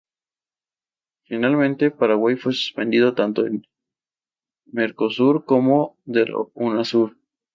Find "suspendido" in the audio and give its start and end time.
2.53-3.13